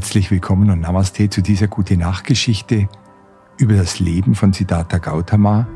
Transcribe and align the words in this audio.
Herzlich 0.00 0.30
willkommen 0.30 0.70
und 0.70 0.80
Namaste 0.80 1.28
zu 1.28 1.42
dieser 1.42 1.68
gute 1.68 1.94
Nachtgeschichte 1.94 2.88
über 3.58 3.74
das 3.74 4.00
Leben 4.00 4.34
von 4.34 4.54
Siddhartha 4.54 4.96
Gautama 4.96 5.68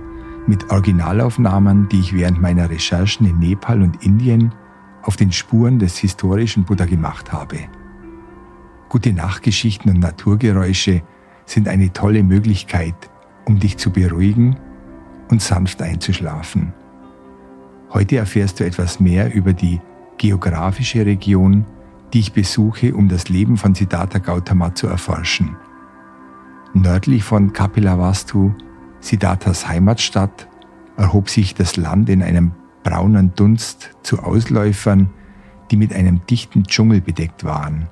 mit 0.46 0.70
Originalaufnahmen, 0.70 1.90
die 1.90 2.00
ich 2.00 2.14
während 2.14 2.40
meiner 2.40 2.70
Recherchen 2.70 3.26
in 3.26 3.38
Nepal 3.38 3.82
und 3.82 4.02
Indien 4.02 4.54
auf 5.02 5.16
den 5.16 5.30
Spuren 5.30 5.78
des 5.78 5.98
historischen 5.98 6.64
Buddha 6.64 6.86
gemacht 6.86 7.34
habe. 7.34 7.58
Gute 8.88 9.12
Nachtgeschichten 9.12 9.92
und 9.92 10.00
Naturgeräusche 10.00 11.02
sind 11.44 11.68
eine 11.68 11.92
tolle 11.92 12.22
Möglichkeit, 12.22 12.96
um 13.44 13.58
dich 13.58 13.76
zu 13.76 13.90
beruhigen 13.90 14.56
und 15.28 15.42
sanft 15.42 15.82
einzuschlafen. 15.82 16.72
Heute 17.92 18.16
erfährst 18.16 18.58
du 18.58 18.64
etwas 18.64 19.00
mehr 19.00 19.34
über 19.34 19.52
die 19.52 19.82
geografische 20.16 21.04
Region, 21.04 21.66
die 22.14 22.20
ich 22.20 22.32
besuche, 22.32 22.94
um 22.94 23.08
das 23.08 23.28
Leben 23.28 23.56
von 23.56 23.74
Siddhartha 23.74 24.20
Gautama 24.20 24.74
zu 24.74 24.86
erforschen. 24.86 25.56
Nördlich 26.72 27.24
von 27.24 27.52
Kapilavastu, 27.52 28.52
Siddharthas 29.00 29.68
Heimatstadt, 29.68 30.48
erhob 30.96 31.28
sich 31.28 31.54
das 31.54 31.76
Land 31.76 32.08
in 32.08 32.22
einem 32.22 32.52
braunen 32.84 33.34
Dunst 33.34 33.90
zu 34.02 34.20
Ausläufern, 34.20 35.10
die 35.70 35.76
mit 35.76 35.92
einem 35.92 36.24
dichten 36.26 36.62
Dschungel 36.64 37.00
bedeckt 37.00 37.42
waren, 37.42 37.88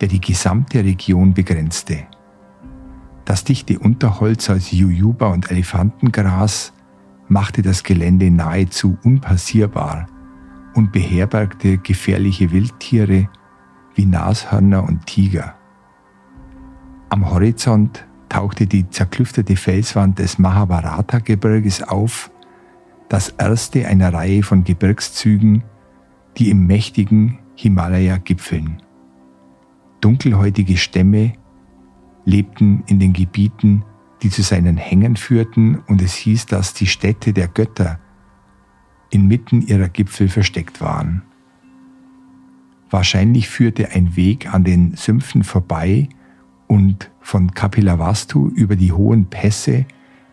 der 0.00 0.06
die 0.06 0.20
gesamte 0.20 0.84
Region 0.84 1.34
begrenzte. 1.34 2.04
Das 3.24 3.42
dichte 3.42 3.80
Unterholz 3.80 4.50
aus 4.50 4.70
Jujuba 4.70 5.28
und 5.28 5.50
Elefantengras 5.50 6.72
machte 7.26 7.62
das 7.62 7.82
Gelände 7.82 8.30
nahezu 8.30 8.98
unpassierbar 9.02 10.06
und 10.74 10.92
beherbergte 10.92 11.78
gefährliche 11.78 12.52
Wildtiere 12.52 13.28
wie 13.94 14.06
Nashörner 14.06 14.84
und 14.84 15.06
Tiger. 15.06 15.54
Am 17.08 17.30
Horizont 17.30 18.04
tauchte 18.28 18.66
die 18.66 18.88
zerklüftete 18.90 19.56
Felswand 19.56 20.18
des 20.18 20.38
Mahabharata-Gebirges 20.38 21.82
auf, 21.82 22.30
das 23.08 23.28
erste 23.28 23.86
einer 23.86 24.12
Reihe 24.12 24.42
von 24.42 24.64
Gebirgszügen, 24.64 25.62
die 26.36 26.50
im 26.50 26.66
mächtigen 26.66 27.38
Himalaya 27.54 28.16
gipfeln. 28.16 28.82
Dunkelhäutige 30.00 30.76
Stämme 30.76 31.34
lebten 32.24 32.82
in 32.86 32.98
den 32.98 33.12
Gebieten, 33.12 33.84
die 34.22 34.30
zu 34.30 34.42
seinen 34.42 34.76
Hängen 34.76 35.16
führten, 35.16 35.82
und 35.86 36.02
es 36.02 36.14
hieß, 36.14 36.46
dass 36.46 36.74
die 36.74 36.86
Städte 36.86 37.32
der 37.32 37.48
Götter 37.48 38.00
inmitten 39.10 39.62
ihrer 39.62 39.88
Gipfel 39.88 40.28
versteckt 40.28 40.80
waren. 40.80 41.22
Wahrscheinlich 42.94 43.48
führte 43.48 43.90
ein 43.90 44.14
Weg 44.14 44.54
an 44.54 44.62
den 44.62 44.94
Sümpfen 44.94 45.42
vorbei 45.42 46.08
und 46.68 47.10
von 47.20 47.50
Kapilavastu 47.50 48.50
über 48.50 48.76
die 48.76 48.92
hohen 48.92 49.28
Pässe 49.28 49.84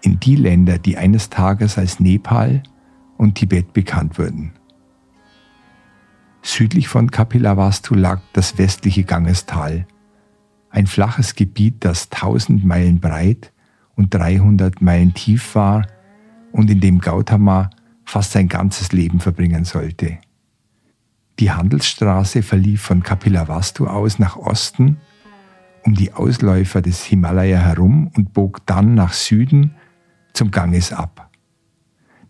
in 0.03 0.19
die 0.19 0.35
Länder, 0.35 0.77
die 0.77 0.95
eines 0.95 1.31
Tages 1.31 1.79
als 1.79 1.99
Nepal 1.99 2.61
und 3.17 3.33
Tibet 3.33 3.73
bekannt 3.73 4.19
wurden. 4.19 4.51
Südlich 6.43 6.87
von 6.87 7.09
Kapilavastu 7.09 7.95
lag 7.95 8.21
das 8.33 8.59
westliche 8.59 9.05
Gangestal, 9.05 9.87
ein 10.69 10.85
flaches 10.85 11.33
Gebiet, 11.33 11.77
das 11.79 12.11
1000 12.11 12.63
Meilen 12.63 12.99
breit 12.99 13.51
und 13.95 14.13
300 14.13 14.83
Meilen 14.83 15.15
tief 15.15 15.55
war 15.55 15.87
und 16.51 16.69
in 16.69 16.79
dem 16.79 16.99
Gautama 16.99 17.71
fast 18.05 18.33
sein 18.33 18.47
ganzes 18.47 18.91
Leben 18.91 19.19
verbringen 19.19 19.65
sollte. 19.65 20.19
Die 21.41 21.51
Handelsstraße 21.51 22.43
verlief 22.43 22.83
von 22.83 23.01
Kapilavastu 23.01 23.87
aus 23.87 24.19
nach 24.19 24.35
Osten, 24.35 24.97
um 25.81 25.95
die 25.95 26.13
Ausläufer 26.13 26.83
des 26.83 27.03
Himalaya 27.03 27.57
herum 27.57 28.11
und 28.15 28.31
bog 28.31 28.63
dann 28.67 28.93
nach 28.93 29.13
Süden 29.13 29.73
zum 30.33 30.51
Ganges 30.51 30.93
ab. 30.93 31.31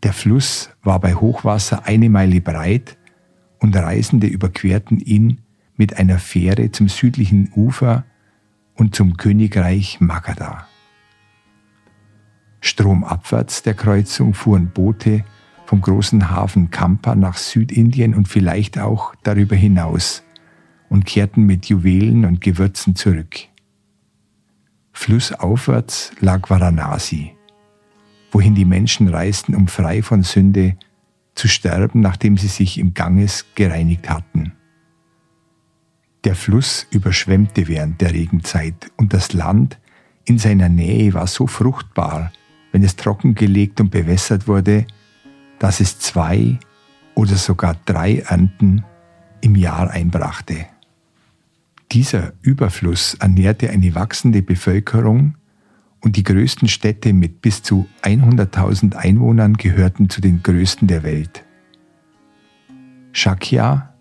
Der 0.03 0.13
Fluss 0.13 0.69
war 0.81 1.01
bei 1.01 1.13
Hochwasser 1.13 1.85
eine 1.85 2.09
Meile 2.09 2.39
breit 2.39 2.97
und 3.59 3.75
Reisende 3.75 4.27
überquerten 4.27 5.01
ihn 5.01 5.41
mit 5.75 5.97
einer 5.97 6.17
Fähre 6.17 6.71
zum 6.71 6.87
südlichen 6.87 7.51
Ufer 7.53 8.05
und 8.75 8.95
zum 8.95 9.17
Königreich 9.17 9.99
Magadha. 9.99 10.67
Stromabwärts 12.61 13.61
der 13.61 13.73
Kreuzung 13.73 14.33
fuhren 14.33 14.69
Boote 14.69 15.25
vom 15.71 15.79
großen 15.79 16.29
Hafen 16.29 16.69
Kampa 16.69 17.15
nach 17.15 17.37
Südindien 17.37 18.13
und 18.13 18.27
vielleicht 18.27 18.77
auch 18.77 19.15
darüber 19.23 19.55
hinaus 19.55 20.21
und 20.89 21.05
kehrten 21.05 21.43
mit 21.43 21.67
Juwelen 21.67 22.25
und 22.25 22.41
Gewürzen 22.41 22.93
zurück. 22.97 23.37
Flussaufwärts 24.91 26.11
lag 26.19 26.49
Varanasi, 26.49 27.31
wohin 28.33 28.53
die 28.53 28.65
Menschen 28.65 29.07
reisten, 29.07 29.55
um 29.55 29.69
frei 29.69 30.01
von 30.03 30.23
Sünde 30.23 30.75
zu 31.35 31.47
sterben, 31.47 32.01
nachdem 32.01 32.35
sie 32.35 32.49
sich 32.49 32.77
im 32.77 32.93
Ganges 32.93 33.45
gereinigt 33.55 34.09
hatten. 34.09 34.51
Der 36.25 36.35
Fluss 36.35 36.85
überschwemmte 36.91 37.69
während 37.69 38.01
der 38.01 38.11
Regenzeit 38.11 38.91
und 38.97 39.13
das 39.13 39.31
Land 39.31 39.79
in 40.25 40.37
seiner 40.37 40.67
Nähe 40.67 41.13
war 41.13 41.27
so 41.27 41.47
fruchtbar, 41.47 42.33
wenn 42.73 42.83
es 42.83 42.97
trockengelegt 42.97 43.79
und 43.79 43.89
bewässert 43.89 44.49
wurde, 44.49 44.85
dass 45.61 45.79
es 45.79 45.99
zwei 45.99 46.57
oder 47.13 47.35
sogar 47.35 47.75
drei 47.85 48.17
Ernten 48.17 48.83
im 49.41 49.55
Jahr 49.55 49.91
einbrachte. 49.91 50.65
Dieser 51.91 52.33
Überfluss 52.41 53.13
ernährte 53.13 53.69
eine 53.69 53.93
wachsende 53.93 54.41
Bevölkerung 54.41 55.35
und 55.99 56.15
die 56.15 56.23
größten 56.23 56.67
Städte 56.67 57.13
mit 57.13 57.41
bis 57.41 57.61
zu 57.61 57.87
100.000 58.01 58.95
Einwohnern 58.95 59.53
gehörten 59.53 60.09
zu 60.09 60.19
den 60.19 60.41
größten 60.41 60.87
der 60.87 61.03
Welt. 61.03 61.43
Shakya, 63.11 63.93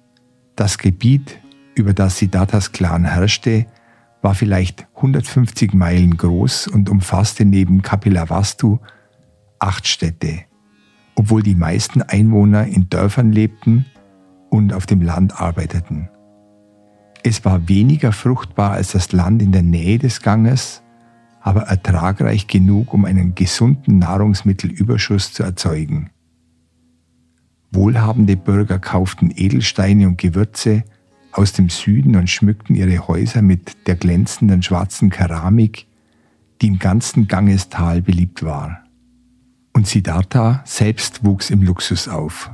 das 0.56 0.78
Gebiet, 0.78 1.40
über 1.74 1.92
das 1.92 2.16
Siddharthas 2.16 2.72
Clan 2.72 3.04
herrschte, 3.04 3.66
war 4.22 4.34
vielleicht 4.34 4.86
150 4.96 5.74
Meilen 5.74 6.16
groß 6.16 6.68
und 6.68 6.88
umfasste 6.88 7.44
neben 7.44 7.82
Kapilavastu 7.82 8.78
acht 9.58 9.86
Städte 9.86 10.44
obwohl 11.14 11.42
die 11.42 11.54
meisten 11.54 12.02
Einwohner 12.02 12.66
in 12.66 12.88
Dörfern 12.88 13.32
lebten 13.32 13.86
und 14.48 14.72
auf 14.72 14.86
dem 14.86 15.02
Land 15.02 15.40
arbeiteten. 15.40 16.08
Es 17.22 17.44
war 17.44 17.68
weniger 17.68 18.12
fruchtbar 18.12 18.72
als 18.72 18.92
das 18.92 19.12
Land 19.12 19.42
in 19.42 19.52
der 19.52 19.62
Nähe 19.62 19.98
des 19.98 20.22
Ganges, 20.22 20.82
aber 21.40 21.62
ertragreich 21.62 22.46
genug, 22.46 22.94
um 22.94 23.04
einen 23.04 23.34
gesunden 23.34 23.98
Nahrungsmittelüberschuss 23.98 25.32
zu 25.32 25.42
erzeugen. 25.42 26.10
Wohlhabende 27.72 28.36
Bürger 28.36 28.78
kauften 28.78 29.30
Edelsteine 29.34 30.08
und 30.08 30.18
Gewürze 30.18 30.84
aus 31.32 31.52
dem 31.52 31.68
Süden 31.68 32.16
und 32.16 32.28
schmückten 32.28 32.74
ihre 32.74 33.06
Häuser 33.06 33.42
mit 33.42 33.86
der 33.86 33.96
glänzenden 33.96 34.62
schwarzen 34.62 35.10
Keramik, 35.10 35.86
die 36.60 36.68
im 36.68 36.78
ganzen 36.78 37.28
Gangestal 37.28 38.02
beliebt 38.02 38.42
war 38.42 38.79
und 39.72 39.86
Siddhartha 39.86 40.62
selbst 40.64 41.24
wuchs 41.24 41.50
im 41.50 41.62
Luxus 41.62 42.08
auf. 42.08 42.50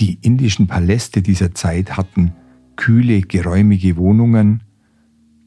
Die 0.00 0.18
indischen 0.22 0.66
Paläste 0.66 1.22
dieser 1.22 1.54
Zeit 1.54 1.96
hatten 1.96 2.32
kühle, 2.76 3.20
geräumige 3.20 3.96
Wohnungen, 3.96 4.62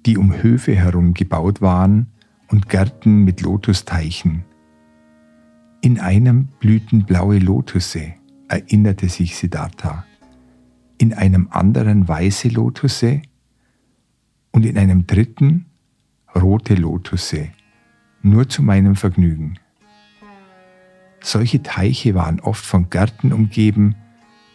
die 0.05 0.17
um 0.17 0.41
Höfe 0.41 0.75
herum 0.75 1.13
gebaut 1.13 1.61
waren 1.61 2.07
und 2.49 2.69
Gärten 2.69 3.23
mit 3.23 3.41
Lotusteichen. 3.41 4.45
In 5.81 5.99
einem 5.99 6.47
blühten 6.59 7.05
blaue 7.05 7.39
Lotusse, 7.39 8.13
erinnerte 8.47 9.09
sich 9.09 9.35
Siddhartha, 9.35 10.05
in 10.97 11.13
einem 11.13 11.47
anderen 11.51 12.07
weiße 12.07 12.49
Lotusse 12.49 13.21
und 14.51 14.65
in 14.65 14.77
einem 14.77 15.07
dritten 15.07 15.65
rote 16.35 16.75
Lotusse, 16.75 17.49
nur 18.21 18.47
zu 18.47 18.61
meinem 18.63 18.95
Vergnügen. 18.95 19.59
Solche 21.25 21.63
Teiche 21.63 22.13
waren 22.13 22.39
oft 22.39 22.63
von 22.63 22.91
Gärten 22.91 23.33
umgeben, 23.33 23.95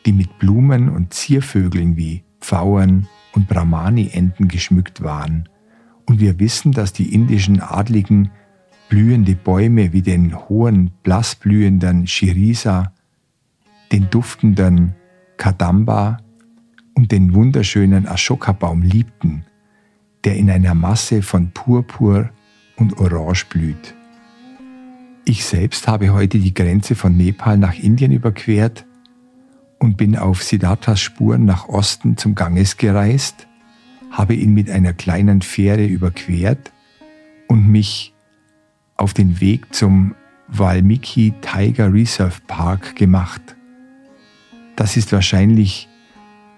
die 0.06 0.12
mit 0.12 0.38
Blumen 0.38 0.88
und 0.88 1.12
Ziervögeln 1.12 1.96
wie 1.96 2.22
Pfauern 2.40 3.08
und 3.32 3.48
Brahmani-Enten 3.48 4.46
geschmückt 4.46 5.02
waren. 5.02 5.48
Und 6.06 6.20
wir 6.20 6.38
wissen, 6.38 6.70
dass 6.70 6.92
die 6.92 7.12
indischen 7.12 7.60
Adligen 7.60 8.30
blühende 8.88 9.34
Bäume 9.34 9.92
wie 9.92 10.02
den 10.02 10.48
hohen, 10.48 10.92
blassblühenden 11.02 12.06
Shirisa, 12.06 12.92
den 13.90 14.08
duftenden 14.08 14.94
Kadamba 15.38 16.18
und 16.94 17.10
den 17.10 17.34
wunderschönen 17.34 18.06
Ashoka-Baum 18.06 18.82
liebten, 18.82 19.44
der 20.22 20.36
in 20.36 20.48
einer 20.48 20.76
Masse 20.76 21.22
von 21.22 21.50
Purpur 21.50 22.30
und 22.76 22.96
Orange 23.00 23.46
blüht. 23.46 23.96
Ich 25.24 25.44
selbst 25.44 25.86
habe 25.86 26.10
heute 26.10 26.38
die 26.38 26.54
Grenze 26.54 26.94
von 26.94 27.16
Nepal 27.16 27.58
nach 27.58 27.74
Indien 27.78 28.12
überquert 28.12 28.86
und 29.78 29.96
bin 29.96 30.16
auf 30.16 30.42
Siddharthas 30.42 31.00
Spuren 31.00 31.44
nach 31.44 31.68
Osten 31.68 32.16
zum 32.16 32.34
Ganges 32.34 32.76
gereist, 32.76 33.46
habe 34.10 34.34
ihn 34.34 34.54
mit 34.54 34.70
einer 34.70 34.92
kleinen 34.92 35.42
Fähre 35.42 35.86
überquert 35.86 36.72
und 37.48 37.68
mich 37.68 38.14
auf 38.96 39.14
den 39.14 39.40
Weg 39.40 39.74
zum 39.74 40.14
Valmiki 40.48 41.32
Tiger 41.40 41.92
Reserve 41.92 42.40
Park 42.46 42.96
gemacht. 42.96 43.56
Das 44.76 44.96
ist 44.96 45.12
wahrscheinlich 45.12 45.88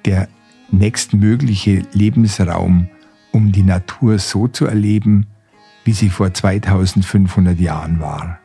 der 0.05 0.29
nächstmögliche 0.71 1.83
Lebensraum, 1.93 2.89
um 3.33 3.53
die 3.53 3.63
Natur 3.63 4.19
so 4.19 4.49
zu 4.49 4.67
erleben, 4.67 5.27
wie 5.85 5.93
sie 5.93 6.09
vor 6.09 6.33
2500 6.33 7.59
Jahren 7.59 8.01
war. 8.01 8.42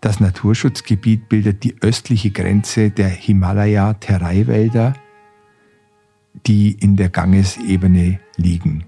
Das 0.00 0.18
Naturschutzgebiet 0.18 1.28
bildet 1.28 1.62
die 1.62 1.76
östliche 1.82 2.30
Grenze 2.30 2.90
der 2.90 3.08
Himalaya-Terai-Wälder, 3.08 4.94
die 6.46 6.72
in 6.72 6.96
der 6.96 7.10
Gangesebene 7.10 8.18
liegen. 8.36 8.84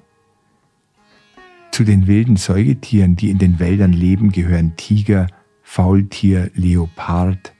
Zu 1.71 1.85
den 1.85 2.07
wilden 2.07 2.37
Säugetieren, 2.37 3.17
die 3.17 3.31
in 3.31 3.39
den 3.39 3.59
Wäldern 3.59 3.93
leben, 3.93 4.33
gehören 4.33 4.77
Tiger, 4.77 5.27
Faultier, 5.63 6.51
Leopard, 6.55 7.53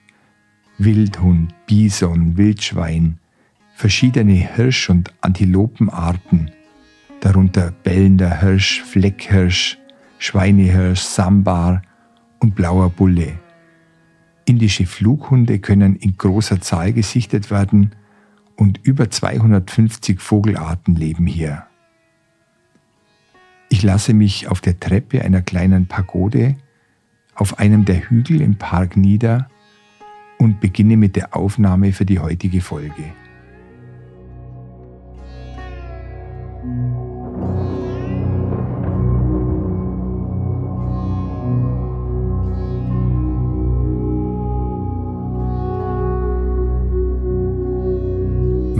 Wildhund, 0.79 1.53
Bison, 1.67 2.37
Wildschwein, 2.37 3.19
verschiedene 3.75 4.33
Hirsch- 4.33 4.89
und 4.89 5.13
Antilopenarten, 5.21 6.51
darunter 7.21 7.71
bellender 7.83 8.41
Hirsch, 8.41 8.81
Fleckhirsch, 8.81 9.77
Schweinehirsch, 10.17 11.01
Sambar 11.01 11.83
und 12.39 12.55
blauer 12.55 12.89
Bulle. 12.89 13.42
Indische 14.45 14.85
Flughunde 14.85 15.59
können 15.59 15.95
in 15.95 16.17
großer 16.17 16.59
Zahl 16.61 16.93
gesichtet 16.93 17.49
werden 17.49 17.95
und 18.55 18.79
über 18.83 19.09
250 19.09 20.19
Vogelarten 20.19 20.95
leben 20.95 21.25
hier. 21.25 21.63
Ich 23.69 23.83
lasse 23.83 24.13
mich 24.13 24.47
auf 24.49 24.61
der 24.61 24.79
Treppe 24.79 25.23
einer 25.23 25.41
kleinen 25.41 25.87
Pagode 25.87 26.55
auf 27.35 27.59
einem 27.59 27.85
der 27.85 28.09
Hügel 28.09 28.41
im 28.41 28.57
Park 28.57 28.97
nieder 28.97 29.49
und 30.37 30.59
beginne 30.59 30.97
mit 30.97 31.15
der 31.15 31.35
Aufnahme 31.35 31.91
für 31.93 32.05
die 32.05 32.19
heutige 32.19 32.61
Folge. 32.61 33.13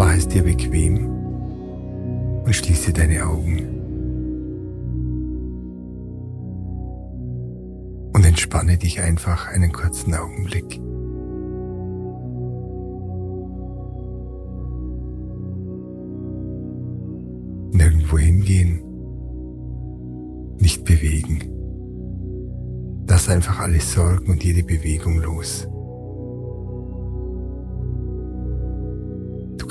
Mach 0.03 0.17
es 0.17 0.27
dir 0.27 0.43
bequem 0.43 0.97
und 2.43 2.53
schließe 2.53 2.91
deine 2.91 3.25
Augen. 3.25 3.59
Und 8.11 8.25
entspanne 8.25 8.77
dich 8.77 8.99
einfach 8.99 9.47
einen 9.47 9.71
kurzen 9.71 10.13
Augenblick. 10.13 10.77
Nirgendwo 17.71 18.17
hingehen, 18.17 18.81
nicht 20.59 20.83
bewegen. 20.83 21.49
Lass 23.07 23.29
einfach 23.29 23.61
alle 23.61 23.79
Sorgen 23.79 24.31
und 24.31 24.43
jede 24.43 24.63
Bewegung 24.63 25.21
los. 25.21 25.65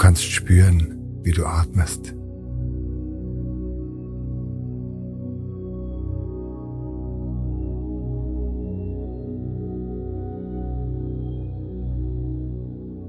Kannst 0.02 0.24
spüren, 0.24 0.98
wie 1.22 1.30
du 1.30 1.46
atmest. 1.46 2.12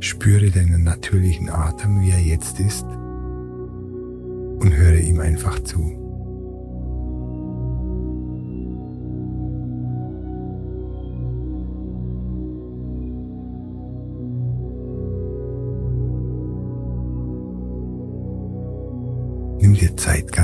Spüre 0.02 0.52
deinen 0.52 0.84
natürlichen 0.84 1.50
Atem, 1.50 2.00
wie 2.02 2.12
er 2.12 2.20
jetzt 2.20 2.60
ist, 2.60 2.86
und 2.86 4.72
höre 4.72 5.00
ihm 5.00 5.20
einfach 5.20 5.60
zu. 5.62 6.03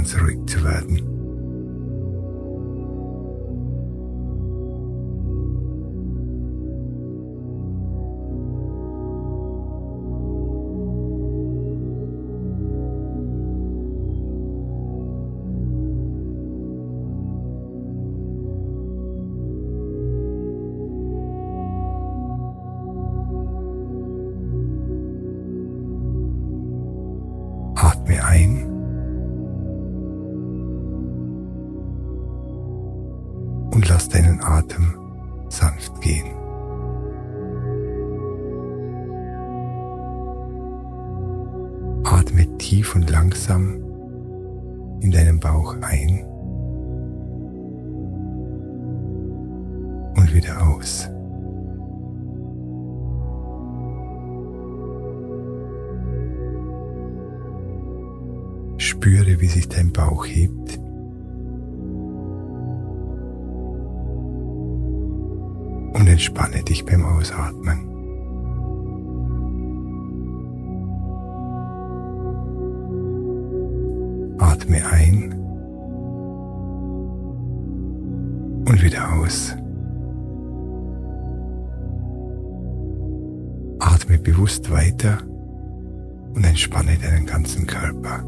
Zeit, 0.09 1.18
langsam 43.49 44.99
in 45.01 45.11
deinen 45.11 45.39
Bauch 45.39 45.75
ein 45.81 46.25
und 50.15 50.33
wieder 50.33 50.67
aus. 50.67 51.09
Spüre, 58.77 59.41
wie 59.41 59.47
sich 59.47 59.67
dein 59.67 59.91
Bauch 59.91 60.25
hebt 60.25 60.77
und 65.93 66.07
entspanne 66.07 66.63
dich 66.63 66.85
beim 66.85 67.03
Ausatmen. 67.03 67.88
Atme 74.69 74.85
ein 74.85 75.33
und 78.67 78.83
wieder 78.83 79.13
aus. 79.13 79.55
Atme 83.79 84.19
bewusst 84.19 84.69
weiter 84.69 85.23
und 86.35 86.43
entspanne 86.43 86.99
deinen 86.99 87.25
ganzen 87.25 87.65
Körper. 87.65 88.23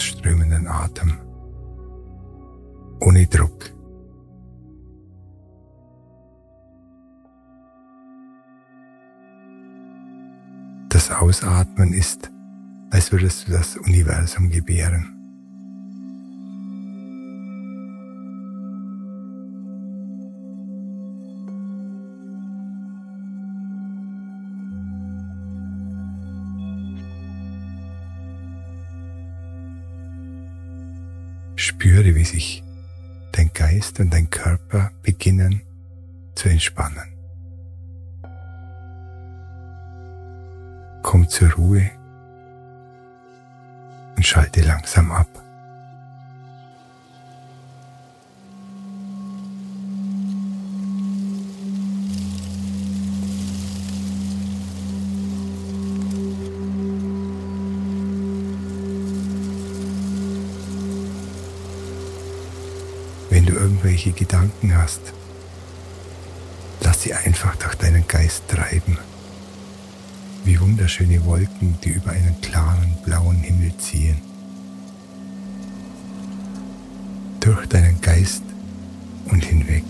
Ausströmenden 0.00 0.66
Atem. 0.66 1.12
Ohne 3.00 3.26
Druck. 3.26 3.70
Das 10.88 11.10
Ausatmen 11.10 11.92
ist, 11.92 12.30
als 12.90 13.12
würdest 13.12 13.46
du 13.46 13.52
das 13.52 13.76
Universum 13.76 14.48
gebären. 14.48 15.19
Spüre, 31.80 32.14
wie 32.14 32.26
sich 32.26 32.62
dein 33.32 33.50
Geist 33.54 34.00
und 34.00 34.12
dein 34.12 34.28
Körper 34.28 34.90
beginnen 35.02 35.62
zu 36.34 36.50
entspannen. 36.50 37.08
Komm 41.00 41.26
zur 41.26 41.50
Ruhe 41.52 41.90
und 44.14 44.26
schalte 44.26 44.60
langsam 44.60 45.10
ab. 45.10 45.26
Irgendwelche 64.00 64.12
Gedanken 64.12 64.76
hast, 64.76 65.00
lass 66.80 67.02
sie 67.02 67.12
einfach 67.12 67.56
durch 67.56 67.74
deinen 67.74 68.06
Geist 68.06 68.48
treiben 68.48 68.98
wie 70.44 70.58
wunderschöne 70.58 71.22
Wolken, 71.26 71.76
die 71.84 71.90
über 71.90 72.12
einen 72.12 72.40
klaren 72.40 72.96
blauen 73.04 73.36
Himmel 73.36 73.76
ziehen. 73.76 74.22
Durch 77.40 77.66
deinen 77.66 78.00
Geist 78.00 78.42
und 79.26 79.44
hinweg. 79.44 79.84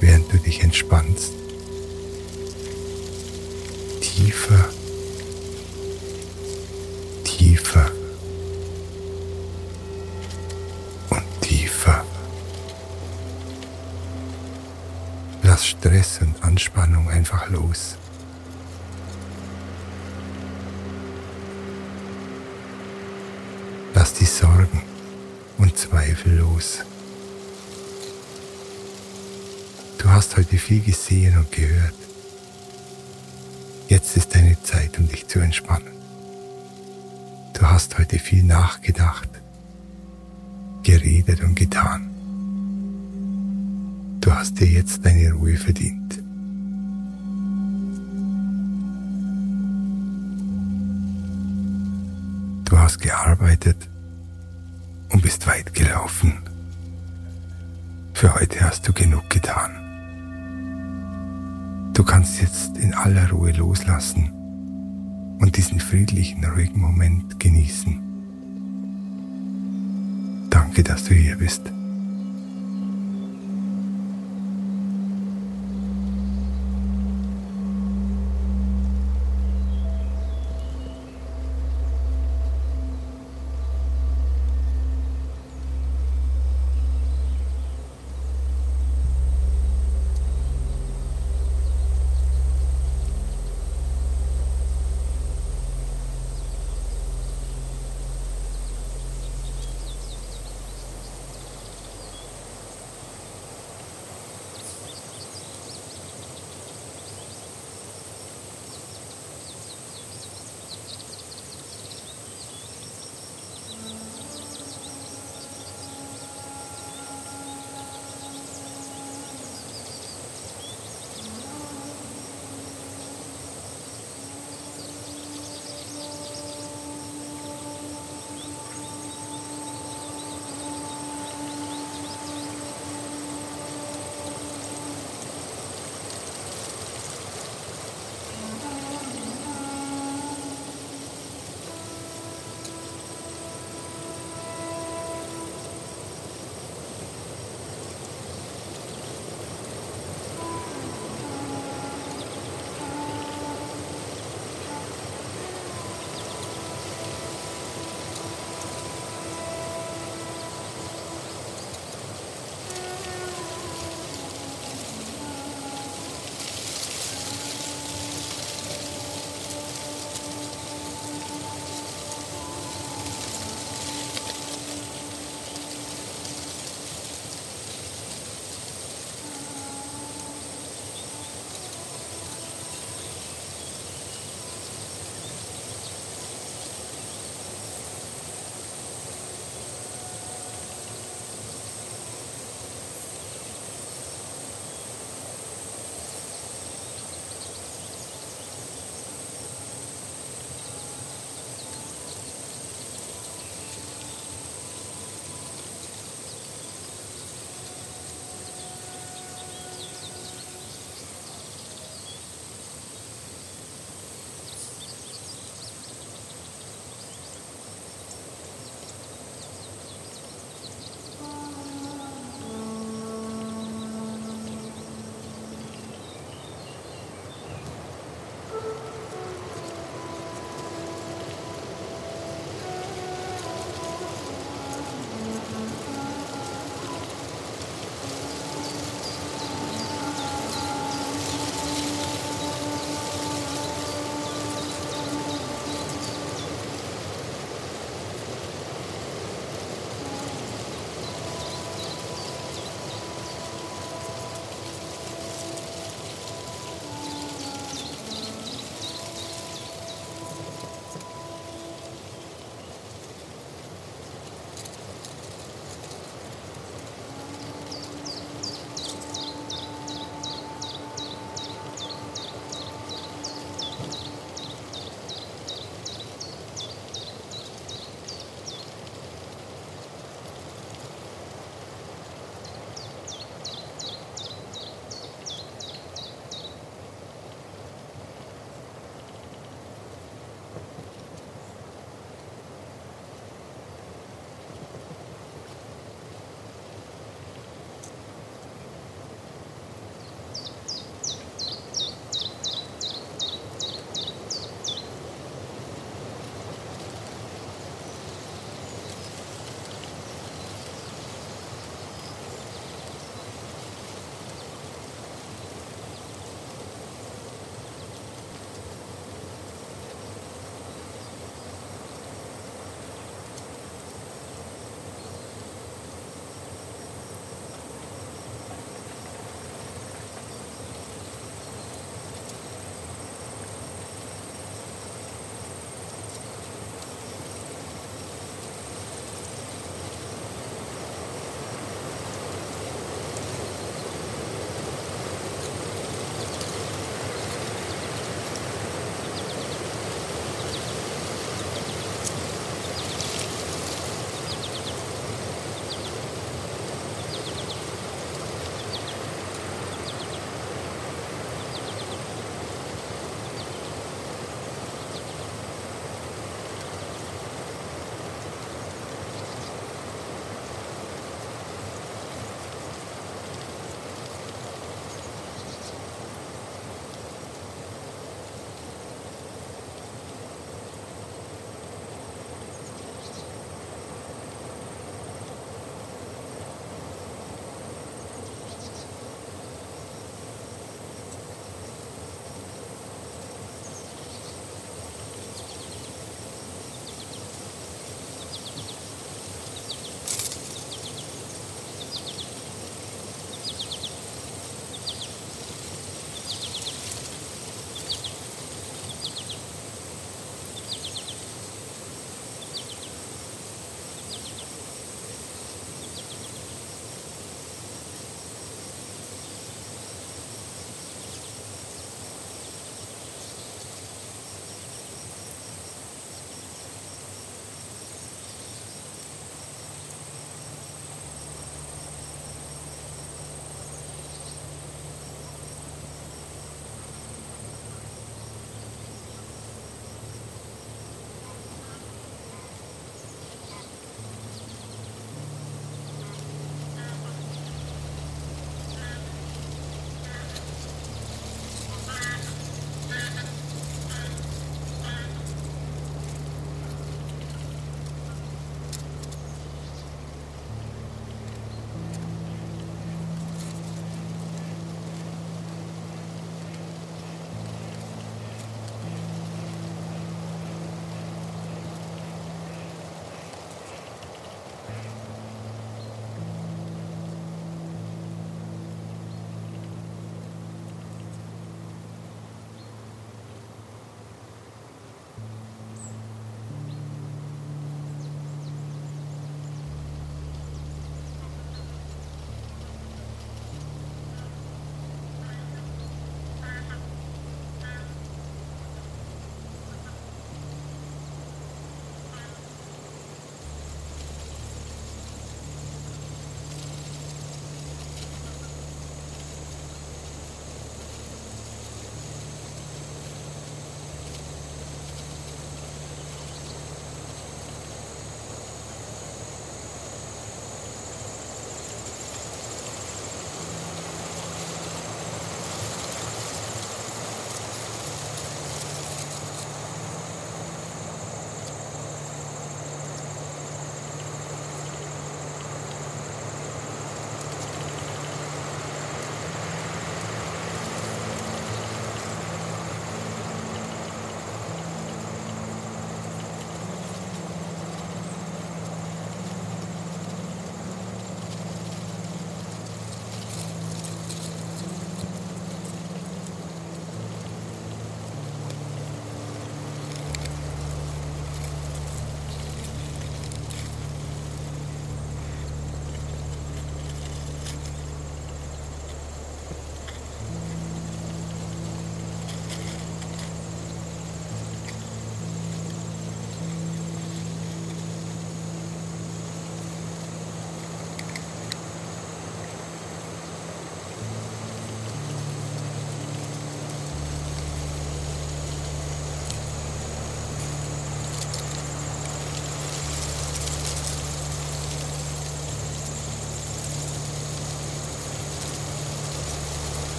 Während 0.00 0.32
du 0.32 0.38
dich 0.38 0.62
entspannst, 0.62 1.32
tiefer, 4.16 4.70
tiefer 7.24 7.90
Lass 15.42 15.68
Stress 15.68 16.20
und 16.20 16.42
Anspannung 16.42 17.08
einfach 17.08 17.48
los. 17.48 17.96
Lass 23.94 24.12
die 24.14 24.24
Sorgen 24.24 24.82
und 25.56 25.78
Zweifel 25.78 26.38
los. 26.38 26.80
Du 29.98 30.10
hast 30.10 30.36
heute 30.36 30.58
viel 30.58 30.80
gesehen 30.80 31.38
und 31.38 31.50
gehört. 31.52 32.05
Zeit, 34.66 34.98
um 34.98 35.08
dich 35.08 35.26
zu 35.26 35.38
entspannen. 35.38 35.92
Du 37.54 37.62
hast 37.62 37.98
heute 37.98 38.18
viel 38.18 38.42
nachgedacht, 38.42 39.28
geredet 40.82 41.42
und 41.42 41.54
getan. 41.54 42.10
Du 44.20 44.30
hast 44.32 44.60
dir 44.60 44.66
jetzt 44.66 45.06
deine 45.06 45.32
Ruhe 45.32 45.56
verdient. 45.56 46.18
Du 52.64 52.76
hast 52.76 52.98
gearbeitet 52.98 53.88
und 55.10 55.22
bist 55.22 55.46
weit 55.46 55.72
gelaufen. 55.72 56.34
Für 58.12 58.34
heute 58.34 58.60
hast 58.60 58.86
du 58.88 58.92
genug 58.92 59.30
getan. 59.30 59.70
Du 61.94 62.02
kannst 62.02 62.40
jetzt 62.42 62.76
in 62.76 62.92
aller 62.92 63.30
Ruhe 63.30 63.52
loslassen 63.52 64.35
und 65.38 65.56
diesen 65.56 65.80
friedlichen, 65.80 66.44
ruhigen 66.44 66.80
Moment 66.80 67.38
genießen. 67.38 68.00
Danke, 70.50 70.82
dass 70.82 71.04
du 71.04 71.14
hier 71.14 71.36
bist. 71.36 71.72